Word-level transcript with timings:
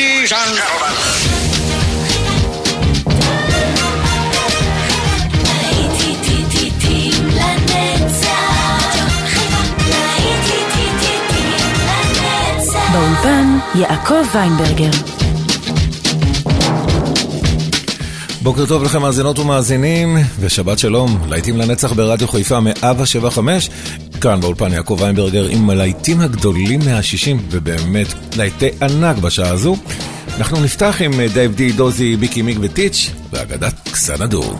ladies 0.00 0.32
and 0.32 0.52
gentlemen. 0.58 0.94
באולפן 12.92 13.58
יעקב 13.74 14.14
ויינברגר. 14.34 14.90
בוקר 18.42 18.66
טוב 18.66 18.82
לכם 18.82 19.02
מאזינות 19.02 19.38
ומאזינים, 19.38 20.16
ושבת 20.40 20.78
שלום, 20.78 21.18
להיטים 21.28 21.56
לנצח 21.56 21.92
ברדיו 21.92 22.28
חיפה 22.28 22.60
175, 22.60 23.70
כאן 24.20 24.40
באולפן 24.40 24.72
יעקב 24.72 24.96
ויינברגר 25.00 25.46
עם 25.46 25.70
הלהיטים 25.70 26.20
הגדולים 26.20 26.80
מה-60, 26.80 27.36
ובאמת 27.50 28.06
להיטי 28.36 28.68
ענק 28.82 29.16
בשעה 29.16 29.50
הזו. 29.50 29.76
אנחנו 30.38 30.60
נפתח 30.64 30.96
עם 31.04 31.20
אה, 31.20 31.26
דייב 31.28 31.54
די, 31.54 31.72
דוזי, 31.72 32.16
ביקי 32.16 32.42
מיג 32.42 32.58
וטיץ' 32.62 33.10
ואגדת 33.32 33.88
קסנדור. 33.92 34.58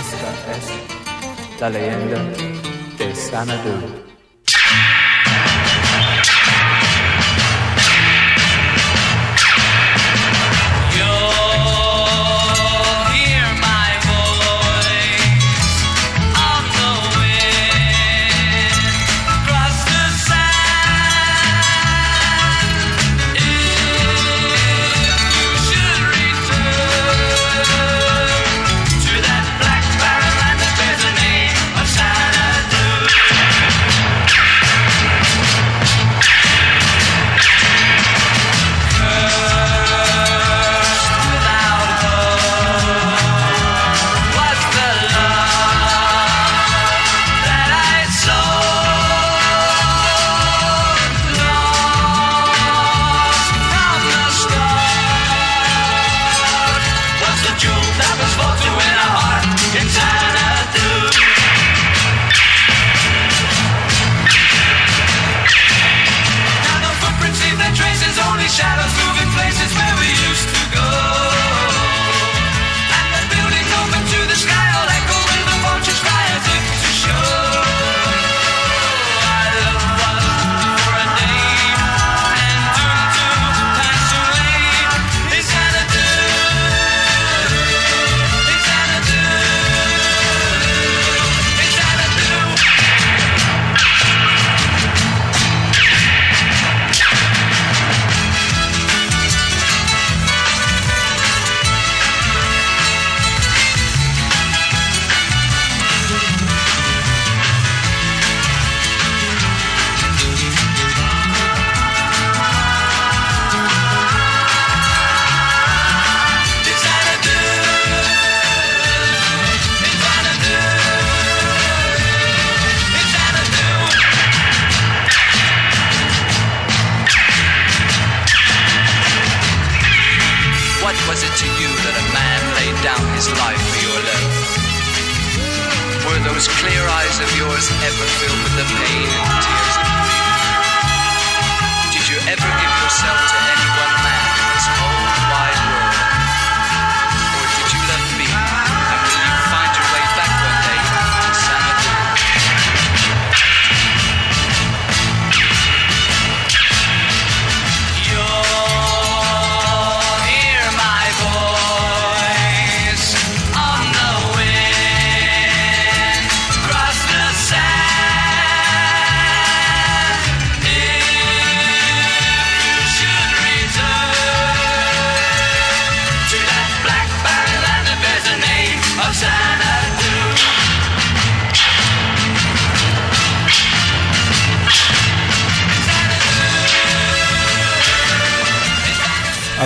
Esta 0.00 0.30
es 0.54 0.66
la 1.60 1.68
leyenda 1.74 2.20
de 2.98 3.06
Sanadu. 3.26 4.09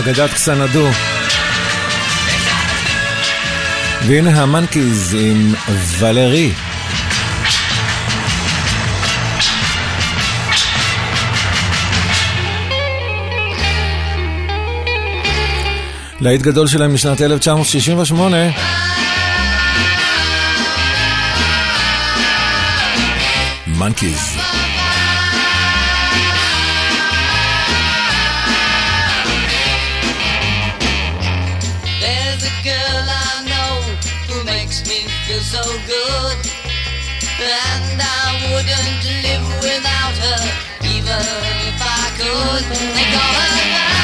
אגדת 0.04 0.34
קסנדו. 0.34 0.88
והנה 4.06 4.42
המנקיז 4.42 5.16
עם 5.20 5.54
ולרי. 5.98 6.52
להיט 16.20 16.42
גדול 16.42 16.66
שלהם 16.66 16.94
משנת 16.94 17.20
1968. 17.20 18.36
מנקיז. 23.66 24.33
couldn't 38.66 39.05
live 39.22 39.46
without 39.62 40.16
her, 40.25 40.40
even 40.84 41.20
if 41.69 41.81
I 41.81 42.05
could. 42.16 42.64
They 42.96 43.05
call 43.12 43.34
her. 43.34 44.03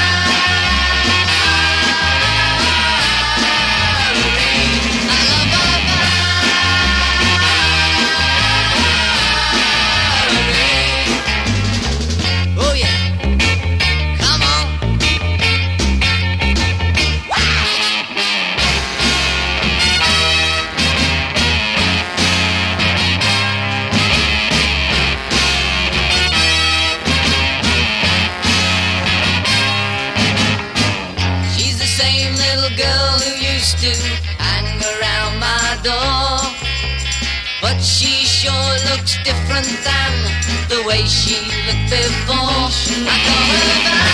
way 41.02 41.06
she 41.06 41.40
looked 41.40 41.90
before. 41.90 42.70
I 43.06 43.16
call 43.26 44.04
her. 44.04 44.09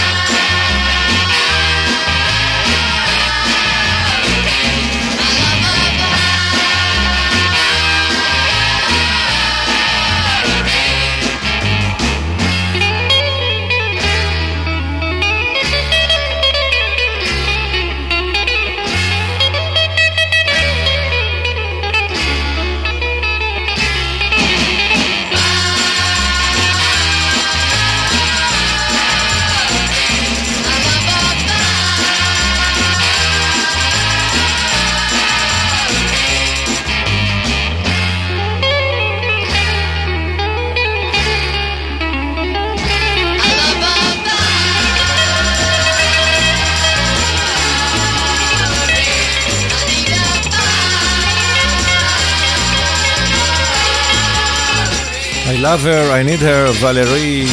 Love 55.77 55.85
Her, 55.85 56.11
I 56.11 56.23
Need 56.23 56.41
Her, 56.41 56.73
Valerie, 56.81 57.49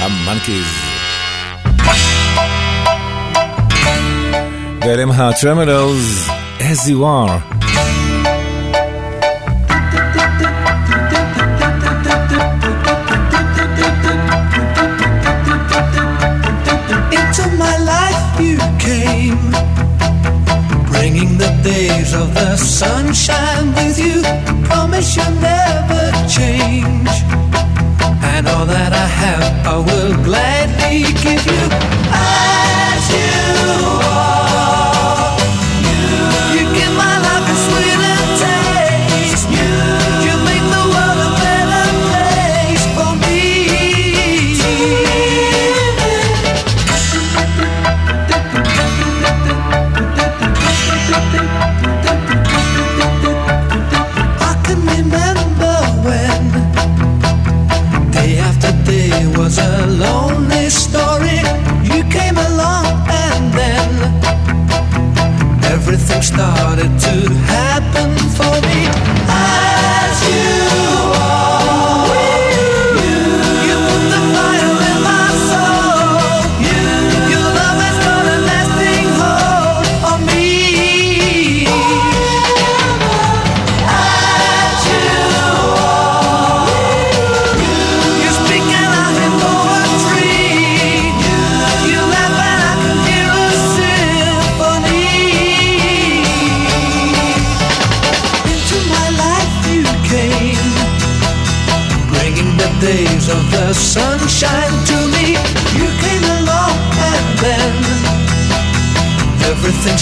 המנקיז. 0.00 0.66
ואלה 4.80 5.02
הם 5.02 5.10
הטרמלרס, 5.10 6.28
As 6.58 6.88
You 6.88 7.02
Are. 7.02 7.57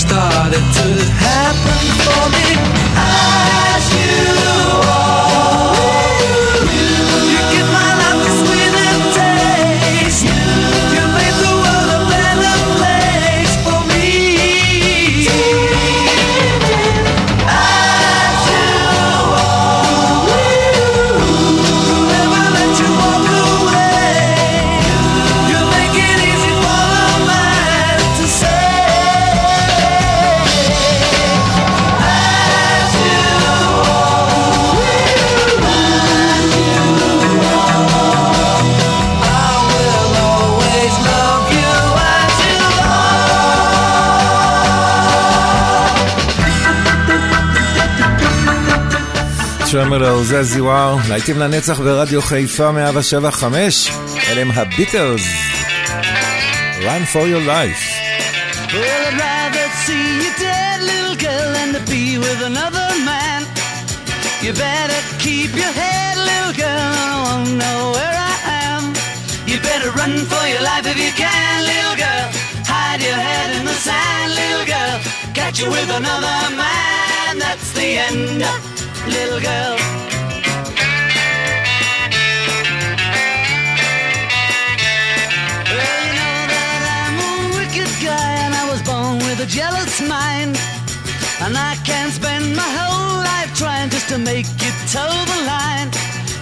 Started 0.07 0.65
to 0.79 0.89
happen 1.19 1.83
for 2.05 2.25
me. 2.35 2.47
As 2.97 3.85
you 3.95 4.56
as 50.03 50.57
you 50.57 50.67
are, 50.69 51.09
להיטים 51.09 51.39
לנצח 51.39 51.81
ברדיו 51.81 52.23
חיפה 52.23 52.73
175, 52.73 53.91
אלה 54.29 54.41
הם 54.41 54.51
הביטלס. 54.51 55.23
Run 56.83 57.05
for 57.13 57.27
your 57.33 57.41
life. 57.41 57.83
Well, 58.73 59.03
I'd 59.09 59.19
rather 59.27 59.67
see 59.85 60.07
you 60.23 60.31
dead, 60.39 60.79
little 60.93 61.17
girl, 61.27 61.49
than 61.57 61.69
to 61.77 61.83
be 61.91 62.19
with 62.19 62.41
another 62.51 62.89
man. 63.11 63.41
You 64.45 64.53
better 64.53 65.01
keep 65.25 65.51
your 65.63 65.75
head, 65.83 66.15
little 66.31 66.55
girl, 66.65 66.91
I 67.09 67.13
won't 67.25 67.53
know 67.63 67.79
where 67.97 68.17
I 68.33 68.37
am. 68.67 68.83
You 69.51 69.57
better 69.71 69.91
run 70.01 70.15
for 70.33 70.45
your 70.53 70.63
life 70.71 70.87
if 70.93 70.99
you 71.05 71.13
can, 71.25 71.55
little 71.73 71.97
girl. 72.05 72.27
Hide 72.73 73.03
your 73.09 73.21
head 73.29 73.49
in 73.59 73.65
the 73.71 73.79
sand, 73.87 74.29
little 74.41 74.67
girl. 74.75 74.97
Catch 75.39 75.57
you 75.61 75.69
with 75.77 75.91
another 76.01 76.39
man, 76.65 77.33
that's 77.45 77.69
the 77.79 77.89
end, 78.09 78.43
little 79.07 79.41
girl. 79.41 79.77
Well, 85.71 86.01
you 86.07 86.13
know 86.19 86.39
that 86.51 86.83
I'm 86.99 87.17
a 87.23 87.33
wicked 87.57 87.93
guy 88.03 88.31
and 88.45 88.55
I 88.55 88.65
was 88.71 88.83
born 88.83 89.19
with 89.27 89.41
a 89.41 89.47
jealous 89.47 90.01
mind. 90.03 90.59
And 91.41 91.57
I 91.57 91.77
can't 91.85 92.13
spend 92.13 92.57
my 92.57 92.71
whole 92.79 93.23
life 93.23 93.55
trying 93.55 93.91
just 93.91 94.09
to 94.09 94.19
make 94.19 94.47
you 94.63 94.73
toe 94.91 95.17
the 95.33 95.41
line. 95.47 95.89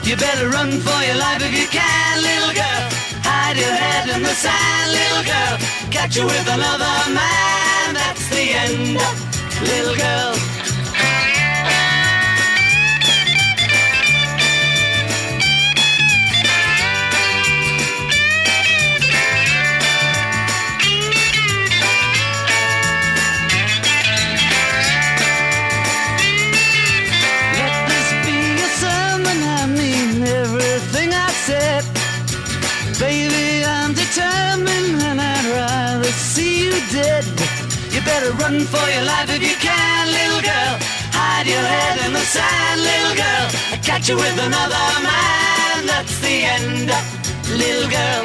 You 0.04 0.16
better 0.16 0.48
run 0.48 0.70
for 0.80 1.00
your 1.04 1.16
life 1.16 1.42
if 1.42 1.52
you 1.52 1.66
can, 1.68 2.22
little 2.22 2.54
girl. 2.54 2.84
Hide 3.24 3.56
your 3.56 3.74
head 3.74 4.08
in 4.14 4.22
the 4.22 4.34
sand, 4.34 4.92
little 4.92 5.24
girl. 5.24 5.54
Catch 5.90 6.16
you 6.16 6.24
with 6.24 6.48
another 6.48 6.94
man, 7.12 7.94
that's 7.94 8.28
the 8.28 8.44
end, 8.64 8.96
little 9.68 9.96
girl. 9.96 10.34
Better 38.14 38.32
run 38.44 38.60
for 38.72 38.86
your 38.94 39.04
life 39.12 39.28
if 39.36 39.42
you 39.42 39.56
can, 39.68 40.02
little 40.18 40.42
girl. 40.50 40.74
Hide 41.18 41.48
your 41.54 41.66
head 41.74 41.96
in 42.06 42.12
the 42.12 42.26
sand, 42.34 42.78
little 42.90 43.16
girl. 43.22 43.46
I 43.74 43.76
catch 43.88 44.08
you 44.08 44.16
with 44.24 44.38
another 44.48 44.86
man, 45.08 45.78
that's 45.90 46.16
the 46.24 46.36
end, 46.54 46.90
little 47.62 47.88
girl. 47.98 48.22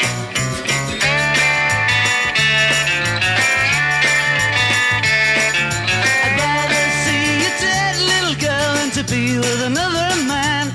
I'd 6.37 6.93
see 7.03 7.25
you 7.43 7.51
dead, 7.65 7.95
little 8.11 8.37
girl, 8.47 8.75
to 8.97 9.01
be 9.11 9.23
with 9.43 9.61
another 9.71 10.09
man. 10.33 10.65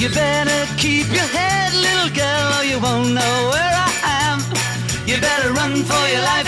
You 0.00 0.08
better 0.08 0.60
keep 0.78 1.08
your 1.18 1.28
head, 1.38 1.70
little 1.86 2.12
girl, 2.22 2.46
or 2.58 2.64
you 2.64 2.78
won't 2.86 3.12
know 3.18 3.34
where 3.52 3.74
I 3.88 3.92
am. 4.24 4.38
You 5.08 5.20
better 5.20 5.52
run 5.52 5.74
for 5.90 6.04
your 6.12 6.22
life 6.32 6.43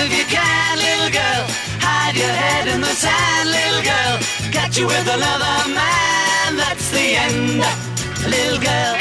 head 2.96 2.96
in 2.96 2.96
the 2.96 2.96
sand, 3.04 3.50
little 3.50 3.84
girl. 3.84 4.18
Catch 4.52 4.78
you 4.78 4.88
with 4.88 5.08
another 5.08 5.58
man, 5.74 6.58
that's 6.58 6.90
the 6.92 7.16
end, 7.16 7.64
little 8.34 8.60
girl. 8.60 8.96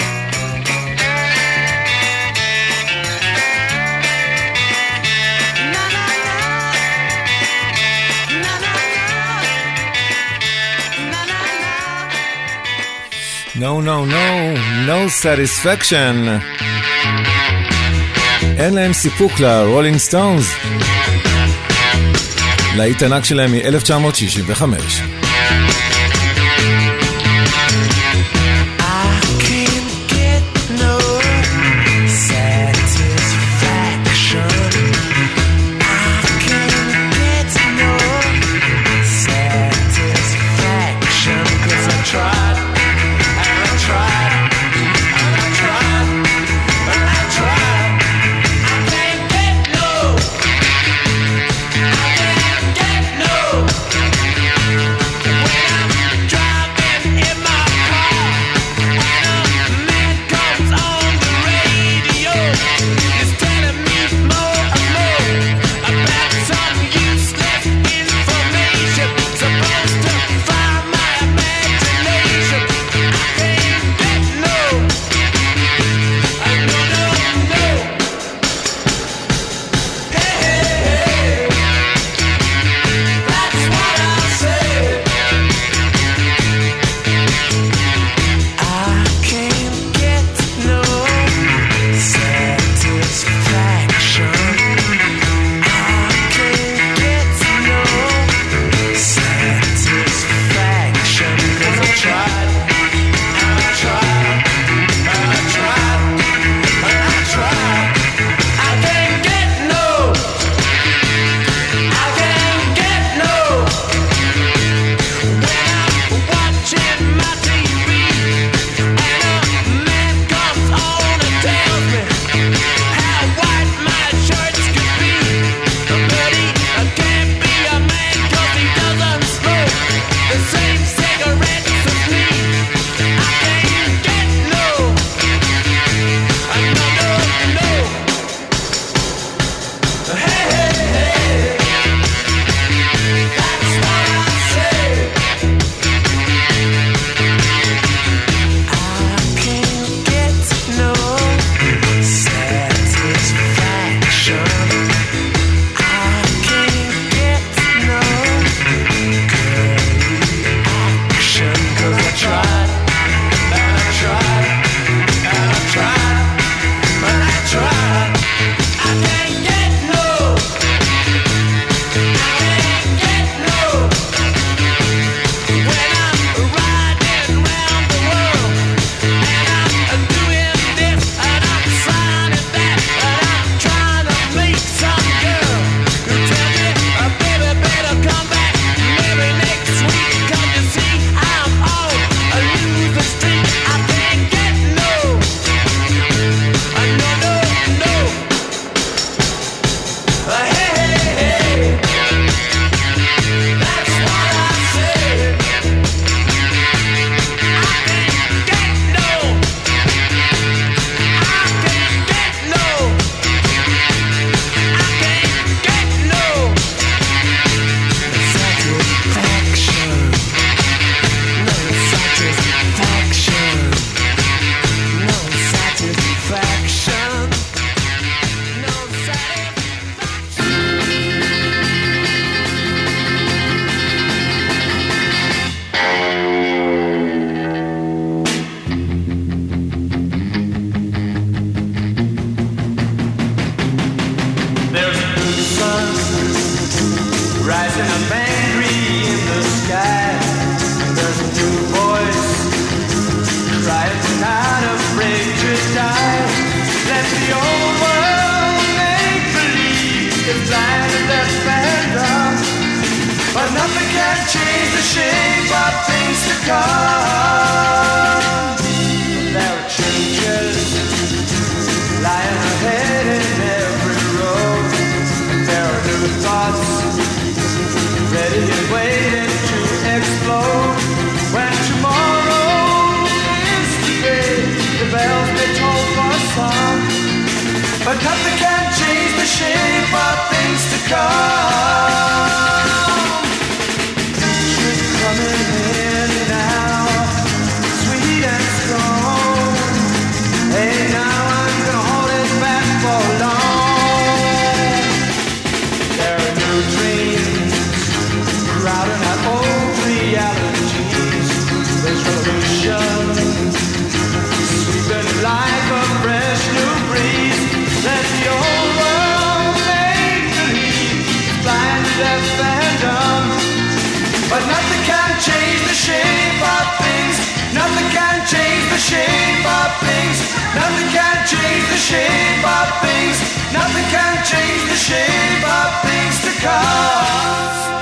Na, 5.74 5.84
na, 5.96 6.04
na. 6.26 6.36
Na, 8.42 8.52
na, 8.64 8.72
na. 8.94 9.14
Na, 11.12 11.22
na, 11.30 11.40
na. 11.62 11.74
No, 13.62 13.80
no, 13.80 14.04
no, 14.04 14.26
no 14.86 15.08
satisfaction. 15.08 16.40
אין 18.58 18.74
להם 18.74 18.92
סיפוק 18.92 19.40
לרולינג 19.40 19.96
סטונס. 19.96 20.54
להיט 22.75 23.03
ענק 23.03 23.25
שלהם 23.25 23.51
מ-1965. 23.51 24.63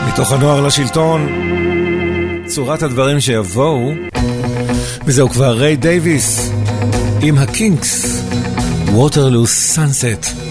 מתוך 0.07 0.31
הנוער 0.31 0.61
לשלטון, 0.61 1.27
צורת 2.45 2.83
הדברים 2.83 3.19
שיבואו, 3.19 3.93
וזהו 5.05 5.29
כבר 5.29 5.57
ריי 5.57 5.75
דייוויס 5.75 6.51
עם 7.21 7.37
הקינקס, 7.37 8.23
Waterloo 8.87 9.47
Sunset. 9.47 10.42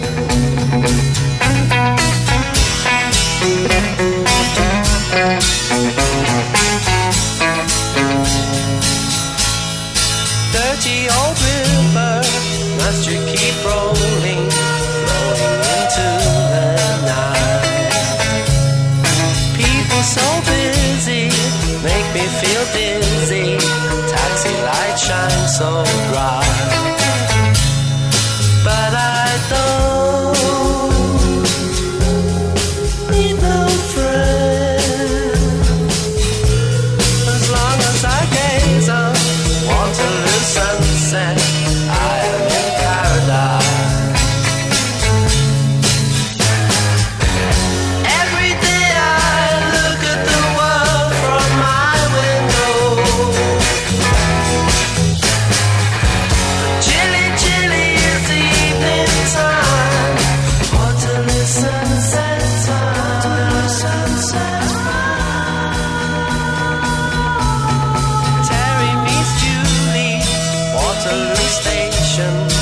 station. 71.13 72.62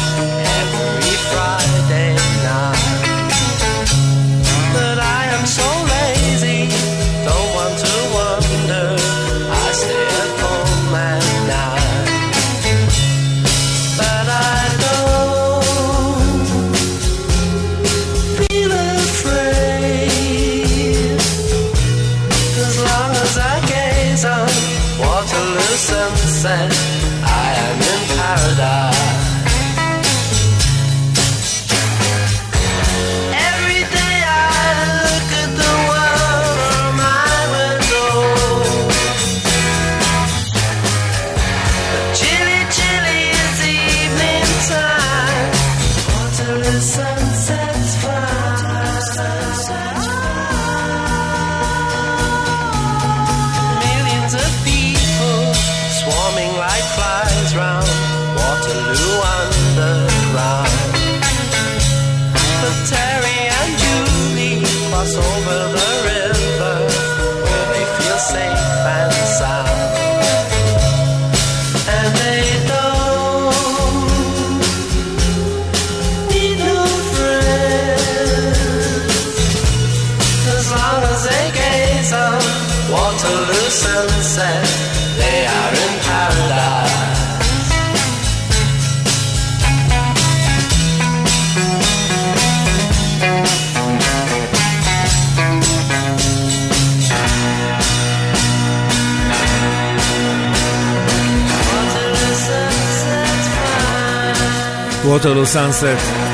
ווטרלו 105.05 105.47
סאנסט, 105.47 105.85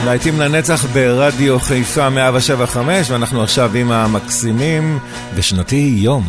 להיטים 0.04 0.40
לנצח 0.40 0.84
ברדיו 0.84 1.60
חיפה 1.60 2.10
175 2.10 3.10
ואנחנו 3.10 3.42
עכשיו 3.42 3.70
עם 3.74 3.92
המקסימים 3.92 4.98
בשנתי 5.36 5.94
יום. 5.96 6.24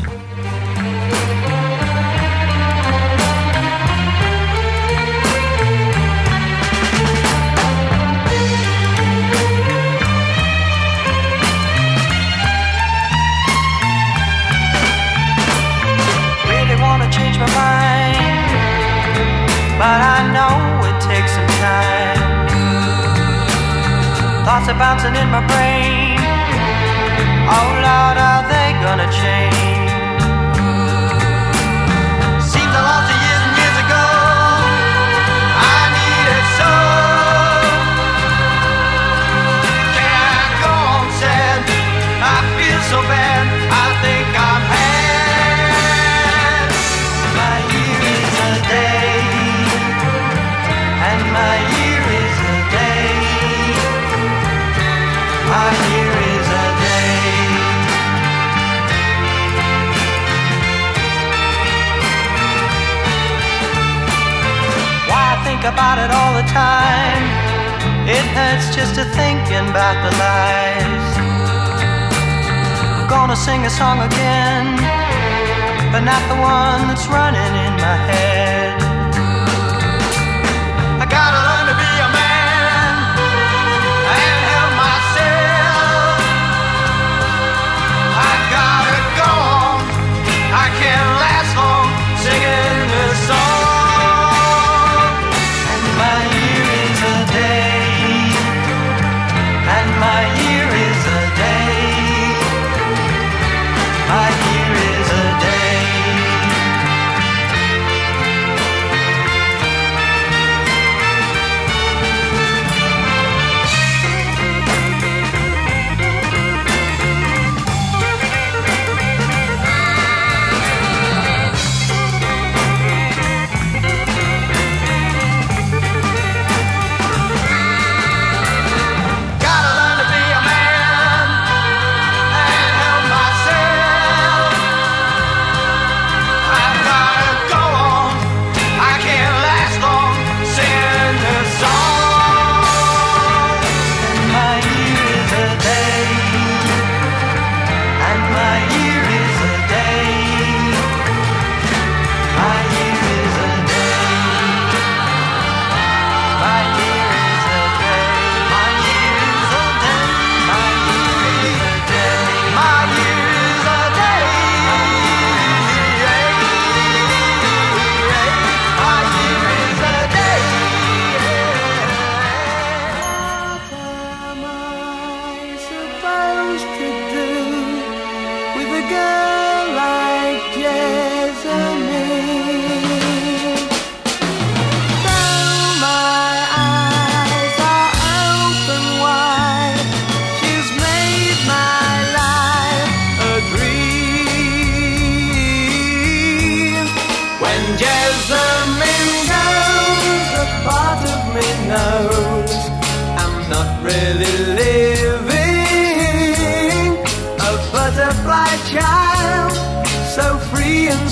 time. 66.51 67.23
It 68.07 68.25
hurts 68.36 68.75
just 68.75 68.95
to 68.95 69.03
thinking 69.19 69.65
about 69.69 69.97
the 70.05 70.12
lies. 70.23 71.07
I'm 72.97 73.07
gonna 73.10 73.36
sing 73.36 73.65
a 73.65 73.69
song 73.69 73.99
again, 74.10 74.65
but 75.91 76.01
not 76.12 76.21
the 76.31 76.39
one 76.39 76.88
that's 76.89 77.07
running 77.07 77.53
in 77.65 77.73
my 77.86 77.97
head. 78.10 78.27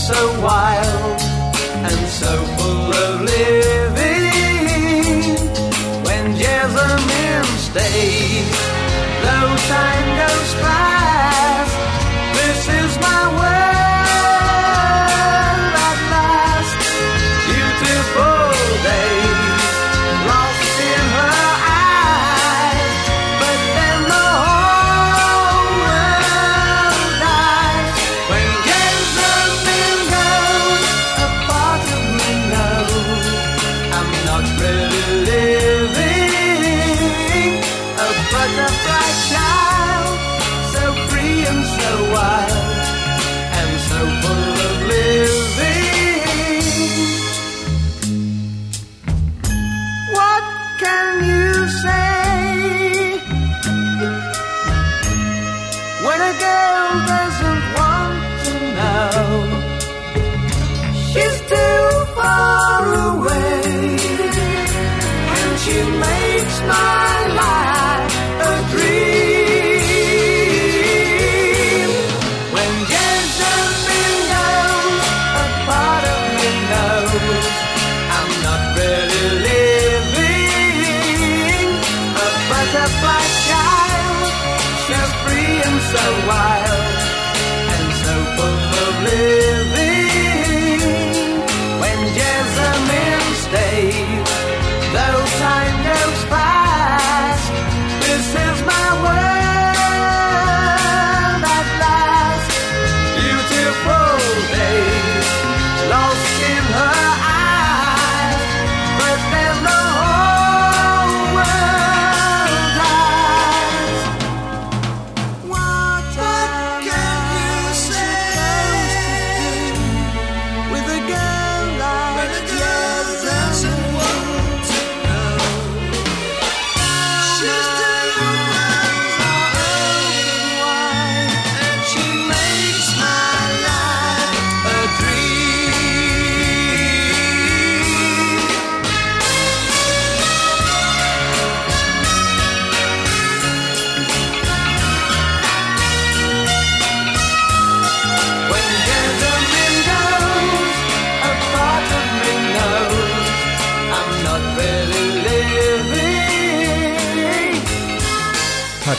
so 0.05 0.13
why? 0.39 0.74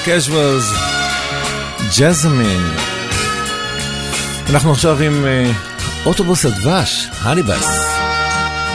קשוולס, 0.07 0.73
ג'זמין. 1.99 2.63
אנחנו 4.51 4.73
עכשיו 4.73 5.03
עם 5.03 5.25
uh, 5.25 6.07
אוטובוס 6.07 6.45
הדבש, 6.45 7.09
הניבס. 7.21 7.87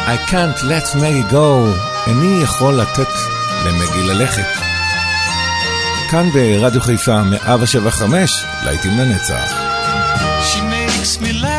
I 0.08 0.30
can't 0.30 0.63
let 0.63 0.96
Maggie 0.96 1.34
go, 1.34 1.67
איני 2.08 2.44
יכול 2.44 2.74
לתת 2.74 3.08
למגי 3.65 4.04
ללכת. 4.08 4.62
כאן 6.10 6.30
ברדיו 6.30 6.82
חיפה, 6.82 7.24
175, 7.24 8.46
להיטים 8.65 9.00
לנצח. 9.00 9.54
She 10.41 10.60
makes 10.60 11.22
me 11.24 11.44
laugh, 11.44 11.51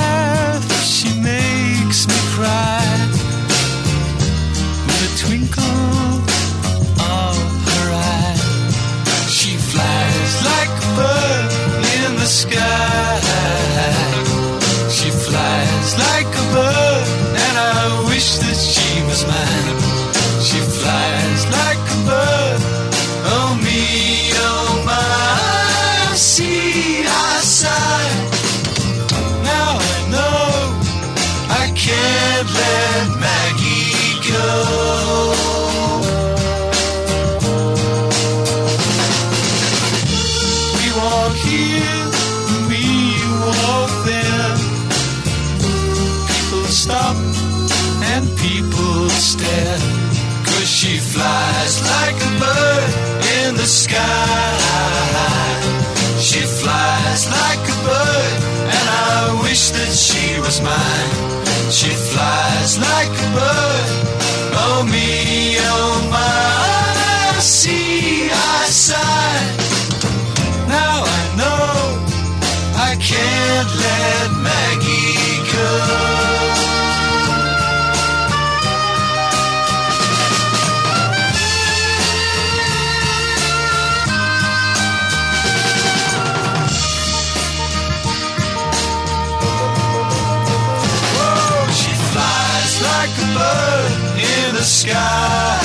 sky. 94.82 95.58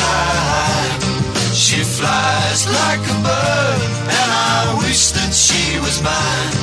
She 1.53 1.79
flies 1.97 2.61
like 2.79 3.03
a 3.15 3.17
bird, 3.25 3.81
and 4.17 4.29
I 4.53 4.77
wish 4.81 5.03
that 5.17 5.33
she 5.33 5.79
was 5.79 5.97
mine. 6.09 6.55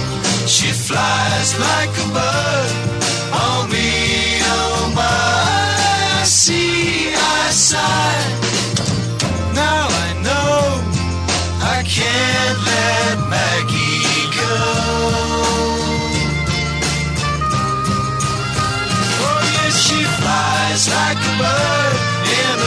She 0.46 0.70
flies 0.86 1.50
like 1.68 1.94
a 2.04 2.08
bird, 2.16 2.70
oh 3.42 3.60
me, 3.72 3.90
oh 4.56 4.92
my, 4.94 6.24
see 6.24 7.12
I 7.14 7.50
sigh. 7.50 8.33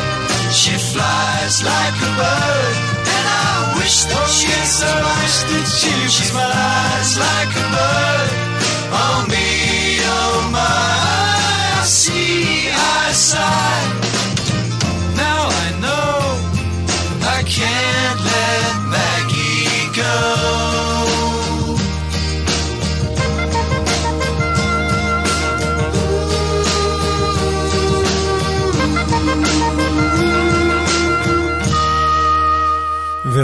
She 0.51 0.75
flies 0.93 1.57
like 1.63 1.97
a 2.09 2.13
bird, 2.21 2.77
and 3.17 3.27
I 3.45 3.77
wish 3.79 3.97
that 4.11 4.29
she 4.37 4.49
I 4.81 4.97
wish 5.21 5.39
that 5.51 5.67
she 5.79 5.93
was 6.05 6.17
flies 6.33 7.11
like 7.27 7.53
a 7.65 7.67
bird. 7.77 8.31
Oh 9.01 9.19
me, 9.33 9.40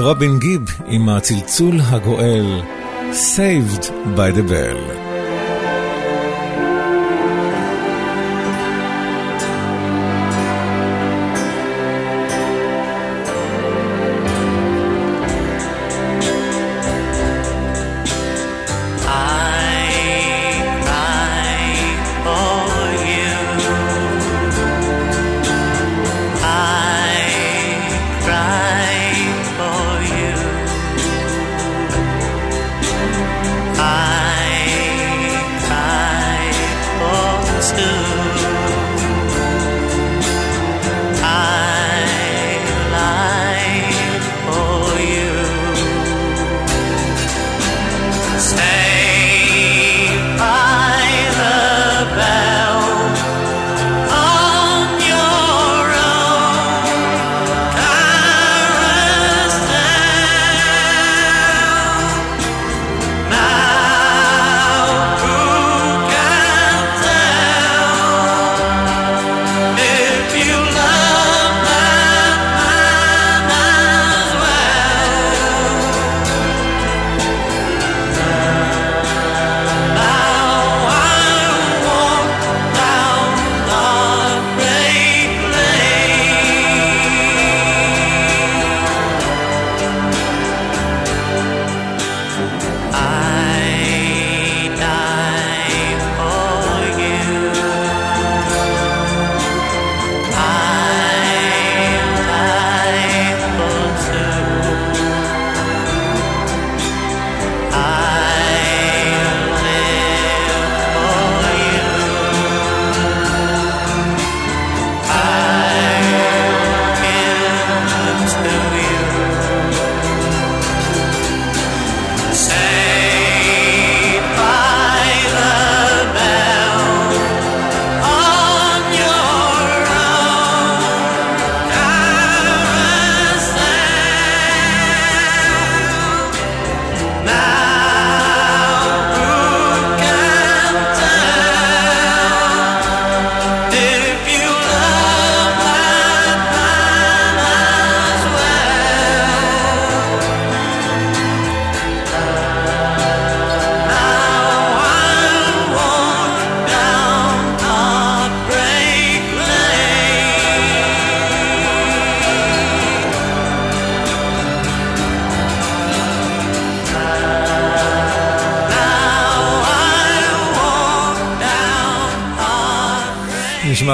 ורובין 0.06 0.38
גיב 0.38 0.62
עם 0.86 1.08
הצלצול 1.08 1.80
הגואל, 1.80 2.60
Saved 3.12 3.84
by 4.16 4.30
the 4.36 4.50
Bell. 4.50 5.05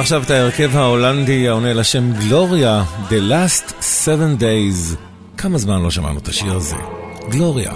ועכשיו 0.03 0.22
את 0.22 0.30
ההרכב 0.30 0.76
ההולנדי 0.76 1.48
העונה 1.48 1.72
לשם 1.72 2.12
גלוריה, 2.12 2.84
The 3.09 3.30
Last 3.30 3.72
Seven 3.80 4.40
Days. 4.40 4.96
כמה 5.36 5.59
זמן 5.59 5.82
לא 5.82 5.90
שמענו 5.90 6.18
את 6.18 6.28
השיר 6.28 6.55
הזה? 6.55 6.76
גלוריה. 7.30 7.72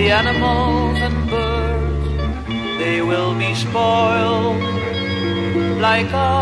the 0.00 0.10
animals 0.10 0.98
and 0.98 1.28
birds, 1.28 2.78
they 2.78 3.02
will 3.02 3.34
be 3.34 3.54
spoiled 3.54 4.62
like 5.78 6.10
us. 6.14 6.39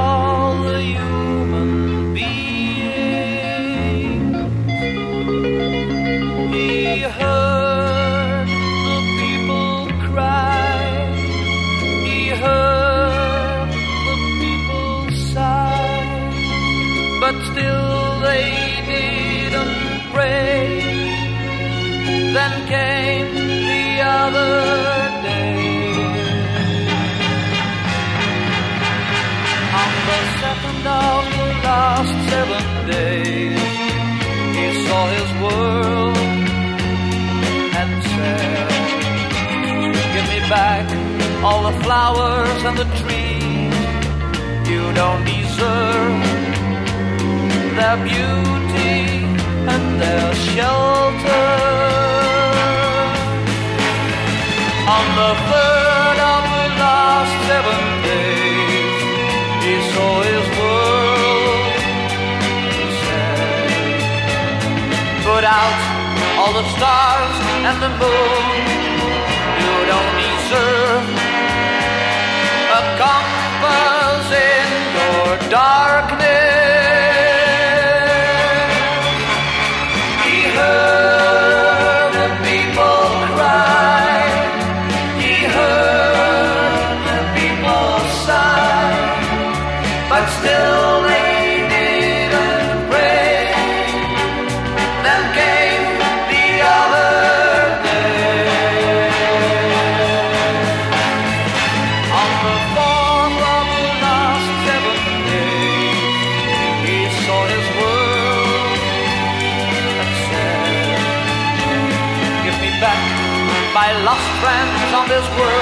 this 115.21 115.29
world. 115.37 115.58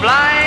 Blind. 0.00 0.39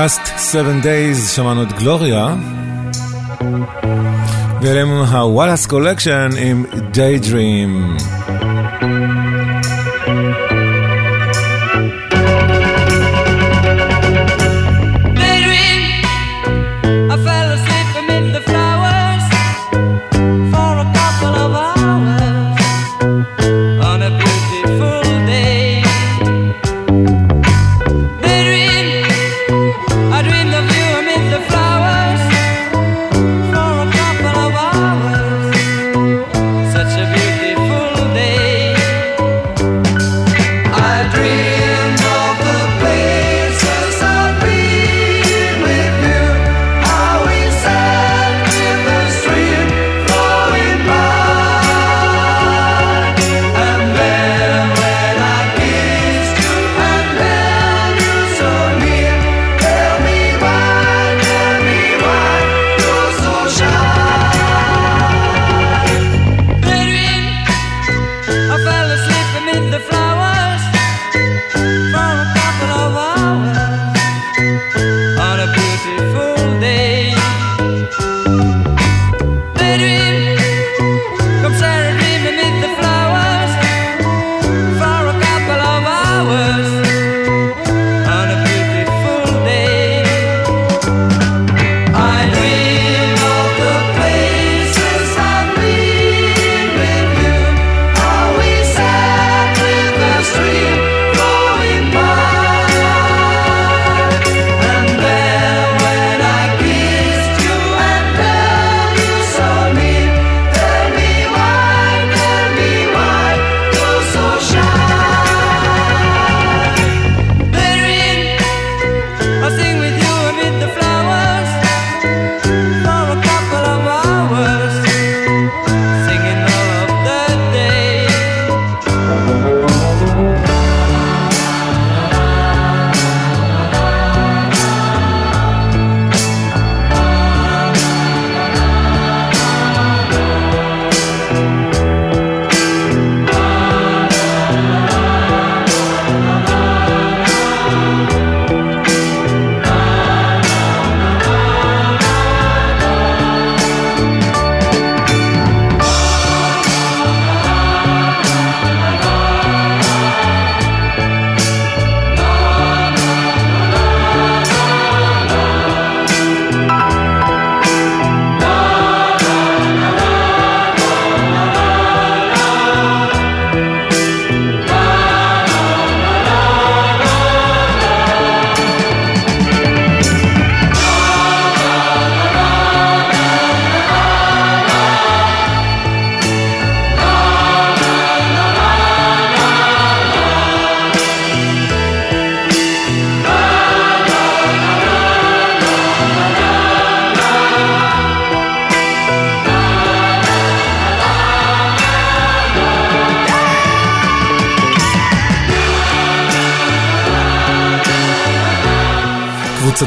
Last 0.00 0.26
Seven 0.52 0.84
Days 0.84 1.28
שמענו 1.34 1.62
את 1.62 1.72
גלוריה, 1.72 2.34
ואלה 4.62 4.80
הם 4.80 4.88
הוואלאס 4.88 5.66
קולקשן 5.66 6.30
עם 6.38 6.64
Daydream. 6.94 8.02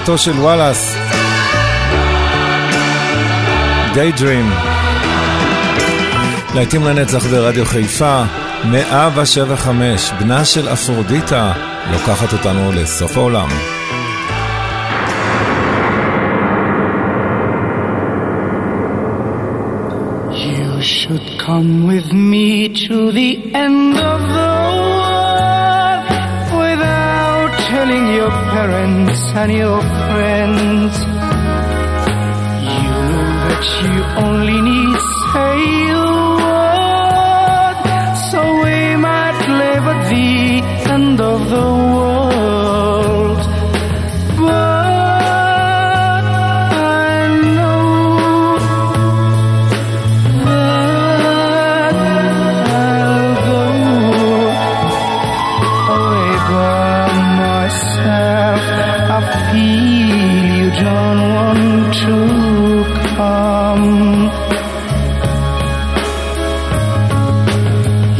בהפצתו 0.03 0.17
של 0.17 0.39
וואלאס. 0.39 0.95
Daydream. 3.93 4.67
להיטים 6.55 6.83
לנצח 6.83 7.25
ברדיו 7.25 7.65
חיפה, 7.65 8.23
175, 8.65 10.11
בנה 10.19 10.45
של 10.45 10.67
אפרודיטה, 10.73 11.53
לוקחת 11.91 12.33
אותנו 12.33 12.71
לסוף 12.71 13.17
העולם. 13.17 13.49
You 20.31 20.81
should 20.81 21.27
come 21.47 21.87
with 21.87 22.09
me 22.13 22.69
to 22.87 23.11
the 23.11 23.31
end 23.53 23.97
of 23.97 24.21
the 24.35 24.52
parents 28.83 29.21
and 29.33 29.51
your 29.53 29.81
friends. 29.81 30.93
You 32.67 32.91
know 33.09 33.27
that 33.47 33.63
you 33.81 33.95
only 34.25 34.59
need 34.61 34.92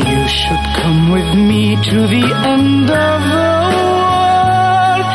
You 0.09 0.27
should 0.27 0.65
come 0.81 1.11
with 1.11 1.33
me 1.33 1.75
to 1.89 1.97
the 2.15 2.25
end 2.53 2.89
of 2.91 3.19
the 3.35 3.51
world. 3.97 5.07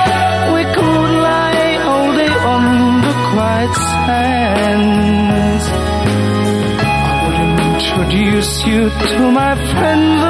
We 0.54 0.62
could 0.74 1.11
lie 1.28 1.78
all 1.90 2.09
day 2.22 2.34
on 2.54 2.64
the 3.06 3.14
quiet 3.30 3.74
sands. 3.92 5.64
I 7.02 7.16
would 7.22 7.38
introduce 7.70 8.52
you 8.66 8.90
to 8.90 9.30
my 9.30 9.54
friend 9.70 10.27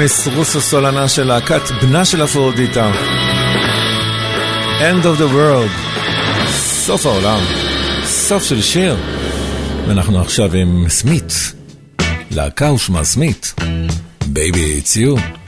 דמיס 0.00 0.28
רוסו 0.28 0.60
סולנה 0.60 1.08
של 1.08 1.24
להקת 1.24 1.60
בנה 1.82 2.04
של 2.04 2.24
אפרודיטה. 2.24 2.92
End 4.80 5.04
of 5.04 5.20
the 5.20 5.34
world. 5.34 5.92
סוף 6.86 7.06
העולם. 7.06 7.40
סוף 8.04 8.44
של 8.44 8.62
שיר. 8.62 8.96
ואנחנו 9.88 10.20
עכשיו 10.20 10.54
עם 10.54 10.88
סמית. 10.88 11.52
להקה 12.30 12.72
ושמה 12.72 13.04
סמית. 13.04 13.54
Baby, 14.22 14.82
it's 14.82 15.39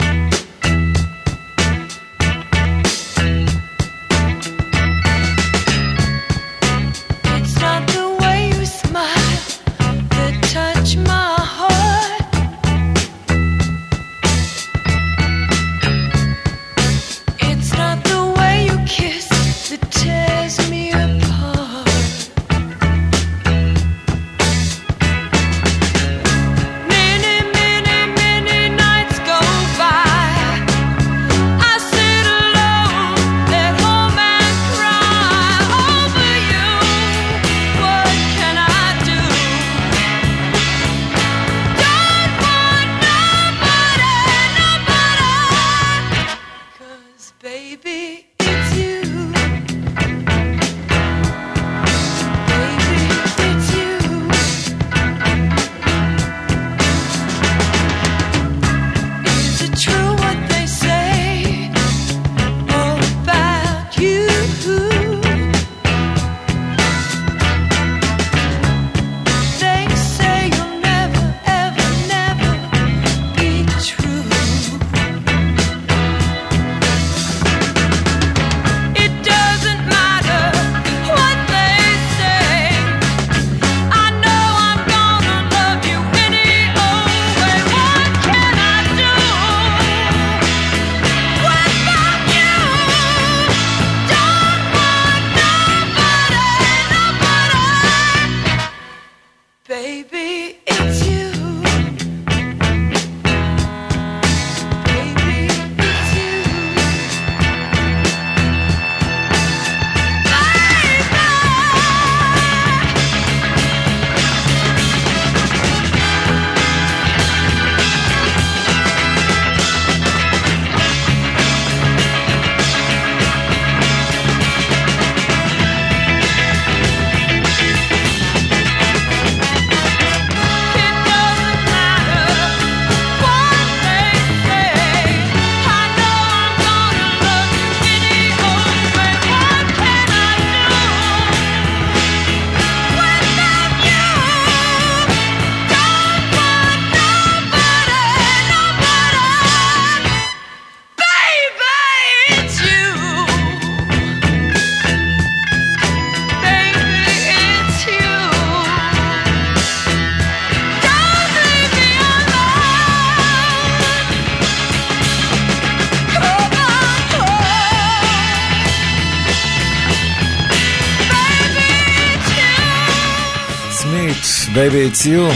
Baby 174.63 174.95
It's 174.95 175.05
You. 175.05 175.33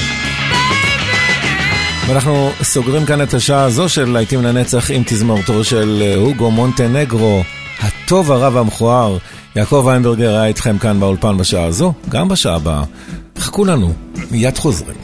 ואנחנו 2.07 2.49
סוגרים 2.63 3.05
כאן 3.05 3.21
את 3.21 3.33
השעה 3.33 3.63
הזו 3.63 3.89
של 3.89 4.09
להיטים 4.09 4.43
לנצח 4.43 4.91
עם 4.91 5.03
תזמורתו 5.05 5.63
של 5.63 6.01
אה, 6.01 6.15
הוגו 6.15 6.51
מונטנגרו, 6.51 7.43
הטוב 7.79 8.31
הרע 8.31 8.49
והמכוער. 8.53 9.17
יעקב 9.55 9.83
ויינברגר 9.85 10.29
היה 10.29 10.45
איתכם 10.45 10.77
כאן 10.77 10.99
באולפן 10.99 11.37
בשעה 11.37 11.65
הזו, 11.65 11.93
גם 12.09 12.27
בשעה 12.27 12.55
הבאה. 12.55 12.83
חכו 13.37 13.65
לנו, 13.65 13.93
מיד 14.31 14.57
חוזרים. 14.57 14.96